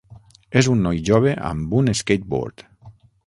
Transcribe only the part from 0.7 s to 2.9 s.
un noi jove amb un skateboard